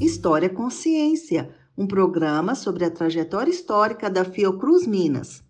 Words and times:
História 0.00 0.48
Consciência, 0.48 1.54
um 1.76 1.86
programa 1.86 2.54
sobre 2.54 2.84
a 2.84 2.90
trajetória 2.90 3.50
histórica 3.50 4.08
da 4.08 4.24
Fiocruz 4.24 4.86
Minas. 4.86 5.44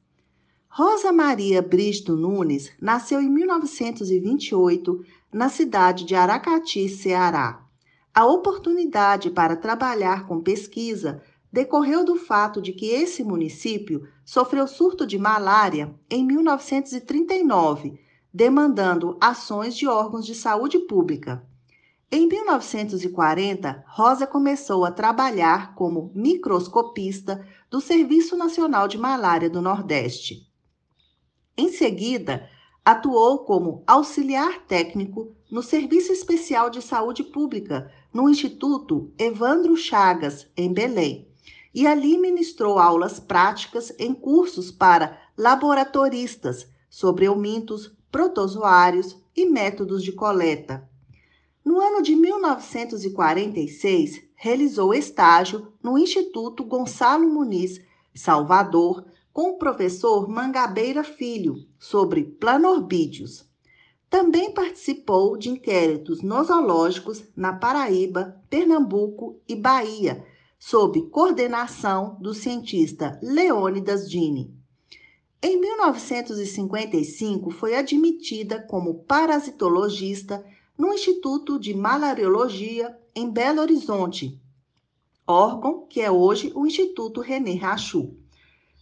Rosa 0.69 1.13
Maria 1.13 1.63
Bristo 1.63 2.17
Nunes 2.17 2.73
nasceu 2.81 3.23
em 3.23 3.31
1928 3.31 5.05
na 5.33 5.49
cidade 5.49 6.05
de 6.05 6.15
Aracati, 6.15 6.89
Ceará. 6.89 7.65
A 8.13 8.27
oportunidade 8.27 9.31
para 9.31 9.55
trabalhar 9.55 10.27
com 10.27 10.41
pesquisa 10.41 11.23
decorreu 11.53 12.05
do 12.05 12.17
fato 12.17 12.61
de 12.61 12.73
que 12.73 12.87
esse 12.87 13.25
município 13.25 14.07
sofreu 14.25 14.67
surto 14.67 15.07
de 15.07 15.19
malária 15.19 15.95
em 16.11 16.25
1939, 16.25 17.99
demandando 18.33 19.17
ações 19.21 19.77
de 19.77 19.87
órgãos 19.87 20.27
de 20.27 20.35
saúde 20.35 20.79
pública. 20.81 21.47
Em 22.11 22.29
1940, 22.29 23.85
Rosa 23.89 24.27
começou 24.27 24.85
a 24.85 24.93
trabalhar 24.93 25.75
como 25.75 26.13
microscopista 26.15 27.45
do 27.69 27.81
Serviço 27.81 28.37
Nacional 28.37 28.87
de 28.87 28.97
Malária 28.97 29.51
do 29.51 29.61
Nordeste. 29.61 30.47
Em 31.57 31.69
seguida, 31.73 32.49
atuou 32.85 33.41
como 33.41 33.83
auxiliar 33.87 34.61
técnico 34.67 35.35
no 35.51 35.63
Serviço 35.63 36.13
Especial 36.13 36.71
de 36.71 36.81
Saúde 36.81 37.25
Pública 37.25 37.91
no 38.13 38.29
Instituto 38.29 39.13
Evandro 39.19 39.77
Chagas, 39.77 40.49
em 40.57 40.73
Belém, 40.73 41.27
e 41.77 41.87
ali 41.87 42.17
ministrou 42.17 42.79
aulas 42.79 43.21
práticas 43.21 43.93
em 43.99 44.15
cursos 44.15 44.71
para 44.71 45.21
laboratoristas 45.37 46.67
sobre 46.89 47.27
eumintos, 47.27 47.93
protozoários 48.11 49.15
e 49.37 49.45
métodos 49.45 50.03
de 50.03 50.13
coleta. 50.13 50.89
No 51.63 51.79
ano 51.79 52.01
de 52.01 52.17
1946, 52.17 54.23
realizou 54.35 54.95
estágio 54.95 55.71
no 55.83 55.99
Instituto 55.99 56.65
Gonçalo 56.65 57.29
Muniz, 57.29 57.79
Salvador, 58.15 59.05
com 59.31 59.51
o 59.51 59.59
professor 59.59 60.27
Mangabeira 60.31 61.05
Filho, 61.05 61.57
sobre 61.79 62.25
planorbídeos. 62.25 63.45
Também 64.09 64.51
participou 64.51 65.37
de 65.37 65.51
inquéritos 65.51 66.23
nosológicos 66.23 67.23
na 67.37 67.53
Paraíba, 67.53 68.41
Pernambuco 68.49 69.39
e 69.47 69.55
Bahia, 69.55 70.25
sob 70.59 71.03
coordenação 71.11 72.17
do 72.21 72.35
cientista 72.35 73.19
Leônidas 73.23 74.11
Dini. 74.11 74.55
Em 75.43 75.61
1955, 75.61 77.51
foi 77.51 77.77
admitida 77.77 78.61
como 78.61 79.05
parasitologista 79.05 80.45
no 80.77 80.93
Instituto 80.93 81.59
de 81.59 81.75
Malariologia 81.75 82.99
em 83.15 83.31
Belo 83.31 83.61
Horizonte, 83.61 84.41
órgão 85.27 85.87
que 85.89 86.01
é 86.01 86.11
hoje 86.11 86.53
o 86.55 86.67
Instituto 86.67 87.21
René 87.21 87.55
Rachou. 87.55 88.15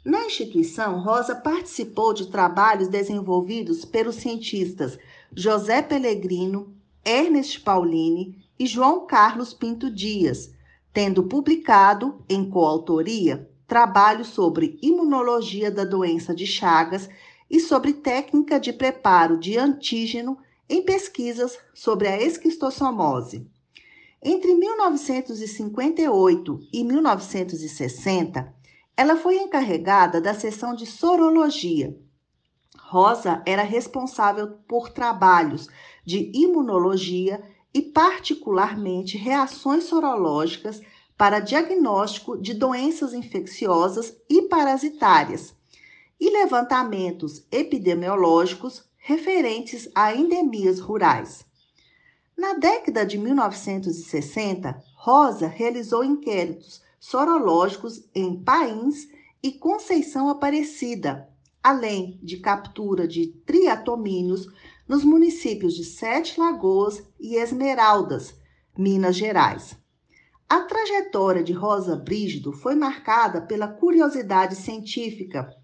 Na 0.05 0.27
instituição, 0.27 1.01
Rosa 1.01 1.35
participou 1.35 2.13
de 2.13 2.27
trabalhos 2.27 2.89
desenvolvidos 2.89 3.85
pelos 3.85 4.17
cientistas 4.17 4.99
José 5.35 5.83
Pellegrino, 5.83 6.75
Ernest 7.05 7.61
Paulini 7.61 8.45
e 8.59 8.67
João 8.67 9.07
Carlos 9.07 9.53
Pinto 9.53 9.91
Dias, 9.91 10.54
tendo 10.95 11.25
publicado, 11.25 12.25
em 12.29 12.49
coautoria, 12.49 13.51
trabalhos 13.67 14.29
sobre 14.29 14.79
imunologia 14.81 15.69
da 15.69 15.85
doença 15.85 16.33
de 16.33 16.47
Chagas 16.47 17.09
e 17.51 17.59
sobre 17.59 17.93
técnica 17.93 18.61
de 18.61 18.73
preparo 18.73 19.37
de 19.37 19.59
antígeno 19.59 20.39
em 20.69 20.85
pesquisas 20.85 21.59
sobre 21.75 22.07
a 22.07 22.23
esquistossomose. 22.23 23.45
Entre 24.23 24.55
1958 24.55 26.61
e 26.73 26.85
1960, 26.85 28.55
ela 28.97 29.17
foi 29.17 29.39
encarregada 29.39 30.21
da 30.21 30.33
seção 30.33 30.77
de 30.77 30.87
sorologia. 30.87 31.99
Rosa 32.79 33.43
era 33.45 33.63
responsável 33.63 34.59
por 34.69 34.91
trabalhos 34.91 35.67
de 36.07 36.31
imunologia 36.33 37.43
e, 37.75 37.83
particularmente, 37.83 39.19
reações 39.19 39.85
sorológicas 39.85 40.81
para 41.19 41.41
diagnóstico 41.41 42.41
de 42.41 42.55
doenças 42.55 43.13
infecciosas 43.13 44.17
e 44.31 44.43
parasitárias, 44.43 45.55
e 46.21 46.31
levantamentos 46.31 47.45
epidemiológicos 47.51 48.85
referentes 48.97 49.89
a 49.95 50.15
endemias 50.15 50.81
rurais. 50.81 51.45
Na 52.37 52.55
década 52.55 53.05
de 53.05 53.19
1960, 53.19 54.83
Rosa 54.97 55.47
realizou 55.47 56.03
inquéritos 56.03 56.83
sorológicos 56.99 58.03
em 58.15 58.43
Pains 58.43 59.09
e 59.43 59.53
Conceição 59.53 60.29
Aparecida, 60.31 61.29
além 61.63 62.19
de 62.23 62.39
captura 62.39 63.07
de 63.07 63.27
triatomínios 63.47 64.49
nos 64.87 65.05
municípios 65.05 65.75
de 65.75 65.85
Sete 65.85 66.39
Lagoas 66.39 67.03
e 67.19 67.37
Esmeraldas, 67.37 68.35
Minas 68.77 69.17
Gerais. 69.17 69.77
A 70.49 70.61
trajetória 70.61 71.43
de 71.43 71.53
Rosa 71.53 71.97
Brígido 71.97 72.53
foi 72.53 72.75
marcada 72.75 73.41
pela 73.41 73.67
curiosidade 73.67 74.55
científica. 74.55 75.57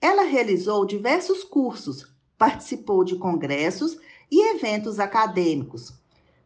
Ela 0.00 0.22
realizou 0.22 0.86
diversos 0.86 1.42
cursos, 1.42 2.06
participou 2.38 3.02
de 3.02 3.16
congressos 3.16 3.98
e 4.30 4.54
eventos 4.54 5.00
acadêmicos. 5.00 5.92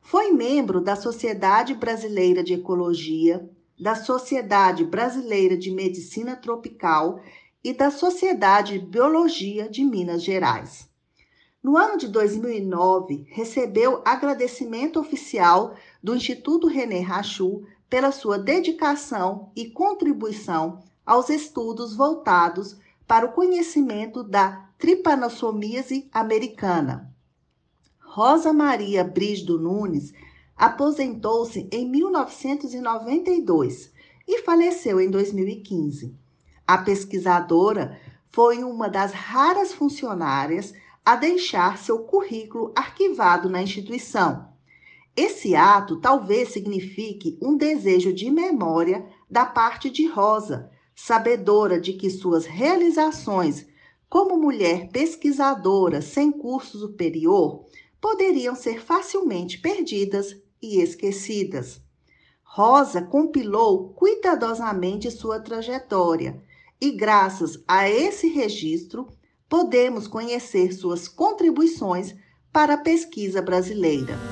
Foi 0.01 0.33
membro 0.33 0.81
da 0.81 0.97
Sociedade 0.97 1.75
Brasileira 1.75 2.43
de 2.43 2.55
Ecologia, 2.55 3.49
da 3.79 3.95
Sociedade 3.95 4.85
Brasileira 4.85 5.57
de 5.57 5.71
Medicina 5.71 6.35
Tropical 6.35 7.21
e 7.63 7.73
da 7.73 7.91
Sociedade 7.91 8.79
de 8.79 8.87
Biologia 8.87 9.69
de 9.69 9.85
Minas 9.85 10.23
Gerais. 10.23 10.89
No 11.69 11.77
ano 11.77 11.99
de 11.99 12.09
2009, 12.09 13.27
recebeu 13.29 14.01
agradecimento 14.03 14.99
oficial 14.99 15.75
do 16.03 16.17
Instituto 16.17 16.67
René 16.67 17.01
Rachou 17.01 17.63
pela 17.91 18.11
sua 18.11 18.39
dedicação 18.39 19.53
e 19.55 19.69
contribuição 19.69 20.81
aos 21.05 21.29
estudos 21.29 21.95
voltados 21.95 22.79
para 23.07 23.27
o 23.27 23.33
conhecimento 23.33 24.23
da 24.23 24.67
tripanossomíase 24.79 26.09
americana. 26.11 27.15
Rosa 28.01 28.51
Maria 28.51 29.05
Brígido 29.05 29.61
Nunes 29.61 30.15
aposentou-se 30.57 31.69
em 31.71 31.87
1992 31.87 33.93
e 34.27 34.41
faleceu 34.41 35.03
em 35.03 35.11
2015. 35.11 36.17
A 36.67 36.79
pesquisadora 36.79 38.01
foi 38.31 38.65
uma 38.65 38.89
das 38.89 39.13
raras 39.13 39.75
funcionárias 39.75 40.73
a 41.09 41.17
deixar 41.17 41.79
seu 41.79 42.01
currículo 42.01 42.71
arquivado 42.77 43.49
na 43.49 43.63
instituição. 43.63 44.53
Esse 45.17 45.57
ato 45.57 45.99
talvez 46.03 46.51
signifique 46.51 47.39
um 47.41 47.57
desejo 47.57 48.13
de 48.13 48.31
memória 48.31 49.07
da 49.31 49.47
parte 49.47 49.89
de 49.89 50.07
Rosa, 50.07 50.71
sabedora 50.95 51.81
de 51.81 51.95
que 51.95 52.11
suas 52.11 52.45
realizações 52.45 53.67
como 54.07 54.37
mulher 54.37 54.91
pesquisadora 54.91 56.03
sem 56.03 56.31
curso 56.31 56.79
superior, 56.79 57.65
poderiam 57.99 58.55
ser 58.55 58.79
facilmente 58.79 59.59
perdidas 59.63 60.37
e 60.61 60.79
esquecidas. 60.79 61.81
Rosa 62.43 63.01
compilou 63.01 63.95
cuidadosamente 63.95 65.11
sua 65.11 65.41
trajetória 65.41 66.39
e, 66.79 66.91
graças 66.91 67.65
a 67.67 67.89
esse 67.89 68.29
registro, 68.29 69.09
podemos 69.49 70.07
conhecer 70.09 70.73
suas 70.73 71.09
contribuições 71.09 72.15
para 72.53 72.75
a 72.75 72.79
pesquisa 72.79 73.43
brasileira. 73.43 74.25